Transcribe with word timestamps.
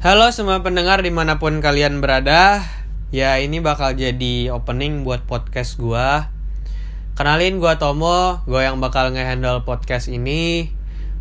Halo 0.00 0.32
semua 0.32 0.64
pendengar 0.64 1.04
di 1.04 1.12
mana 1.12 1.36
pun 1.36 1.60
kalian 1.60 2.00
berada. 2.00 2.64
Ya 3.12 3.36
ini 3.36 3.60
bakal 3.60 3.92
jadi 4.00 4.48
opening 4.48 5.04
buat 5.04 5.28
podcast 5.28 5.76
gua. 5.76 6.32
Kenalin 7.20 7.60
gua 7.60 7.76
Tomo. 7.76 8.40
Gue 8.48 8.64
yang 8.64 8.80
bakal 8.80 9.12
ngehandle 9.12 9.60
podcast 9.68 10.08
ini. 10.08 10.72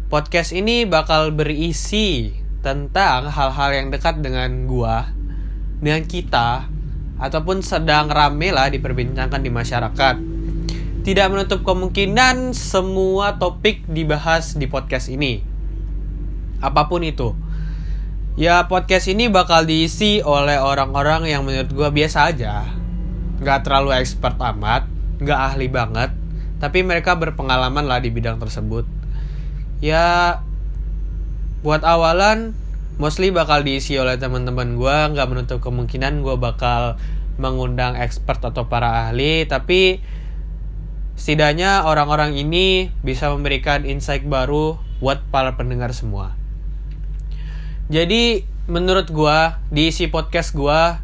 Podcast 0.07 0.55
ini 0.55 0.87
bakal 0.87 1.35
berisi 1.35 2.31
Tentang 2.63 3.27
hal-hal 3.27 3.69
yang 3.75 3.87
dekat 3.91 4.23
dengan 4.23 4.63
gua 4.63 5.11
Dengan 5.83 6.07
kita 6.07 6.71
Ataupun 7.19 7.59
sedang 7.59 8.07
rame 8.07 8.55
lah 8.55 8.71
diperbincangkan 8.71 9.43
di 9.43 9.51
masyarakat. 9.51 10.15
Tidak 11.03 11.27
menutup 11.27 11.67
kemungkinan 11.67 12.55
semua 12.55 13.35
topik 13.43 13.83
dibahas 13.91 14.55
di 14.55 14.71
podcast 14.71 15.11
ini. 15.11 15.43
Apa 16.63 16.87
pun 16.87 17.03
itu 17.03 17.48
Ya 18.37 18.69
podcast 18.69 19.09
ini 19.09 19.25
bakal 19.31 19.65
diisi 19.65 20.21
oleh 20.21 20.61
orang-orang 20.61 21.25
yang 21.25 21.41
menurut 21.47 21.73
gue 21.73 21.89
biasa 21.89 22.29
aja. 22.29 22.79
Gak 23.39 23.63
terlalu 23.63 23.95
expert 23.95 24.35
amat 24.35 24.83
Gak 25.23 25.55
ahli 25.55 25.71
banget 25.71 26.11
Tapi 26.59 26.83
mereka 26.83 27.15
berpengalaman 27.15 27.87
lah 27.87 28.03
di 28.03 28.11
bidang 28.11 28.35
tersebut. 28.35 28.83
Ya 29.79 30.39
Buat 31.63 31.87
awalan 31.87 32.51
Mostly 32.99 33.31
bakal 33.31 33.63
diisi 33.63 33.95
oleh 33.95 34.19
teman-teman 34.19 34.75
gue 34.75 34.97
Gak 35.15 35.27
menutup 35.31 35.63
kemungkinan 35.63 36.19
gue 36.19 36.35
bakal 36.35 36.99
Mengundang 37.39 37.95
expert 37.95 38.43
atau 38.43 38.67
para 38.67 39.07
ahli 39.07 39.47
Tapi 39.47 40.03
Setidaknya 41.15 41.87
orang-orang 41.87 42.35
ini 42.35 42.91
Bisa 42.99 43.31
memberikan 43.31 43.87
insight 43.87 44.27
baru 44.27 44.75
Buat 44.99 45.31
para 45.31 45.55
pendengar 45.55 45.95
semua 45.95 46.38
jadi 47.89 48.45
menurut 48.69 49.09
gua 49.09 49.57
di 49.73 49.89
isi 49.89 50.05
podcast 50.05 50.53
gua 50.53 51.01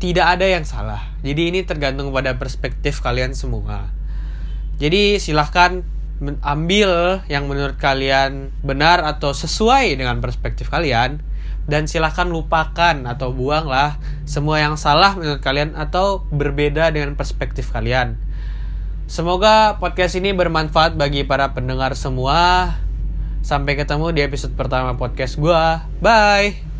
tidak 0.00 0.36
ada 0.36 0.48
yang 0.48 0.64
salah. 0.64 1.04
Jadi 1.20 1.52
ini 1.52 1.60
tergantung 1.64 2.12
pada 2.12 2.36
perspektif 2.36 3.00
kalian 3.00 3.32
semua. 3.32 3.92
Jadi 4.76 5.16
silahkan 5.20 5.84
ambil 6.40 7.20
yang 7.28 7.44
menurut 7.44 7.76
kalian 7.76 8.52
benar 8.64 9.04
atau 9.04 9.36
sesuai 9.36 10.00
dengan 10.00 10.20
perspektif 10.24 10.72
kalian 10.72 11.20
dan 11.68 11.84
silahkan 11.84 12.24
lupakan 12.24 13.04
atau 13.04 13.36
buanglah 13.36 14.00
semua 14.24 14.62
yang 14.64 14.80
salah 14.80 15.12
menurut 15.12 15.44
kalian 15.44 15.76
atau 15.76 16.24
berbeda 16.32 16.88
dengan 16.88 17.20
perspektif 17.20 17.68
kalian. 17.68 18.16
Semoga 19.06 19.76
podcast 19.76 20.16
ini 20.18 20.32
bermanfaat 20.32 20.96
bagi 20.96 21.22
para 21.22 21.52
pendengar 21.52 21.92
semua. 21.94 22.74
Sampai 23.46 23.78
ketemu 23.78 24.10
di 24.10 24.26
episode 24.26 24.58
pertama 24.58 24.98
podcast 24.98 25.38
gue. 25.38 25.62
Bye. 26.02 26.75